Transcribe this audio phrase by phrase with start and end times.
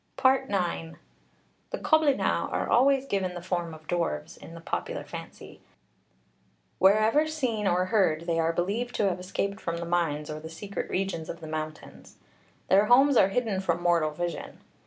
[0.17, 0.97] IX.
[1.69, 5.61] The Coblynau are always given the form of dwarfs, in the popular fancy;
[6.79, 10.49] wherever seen or heard, they are believed to have escaped from the mines or the
[10.49, 12.17] secret regions of the mountains.
[12.67, 14.57] Their homes are hidden from mortal vision.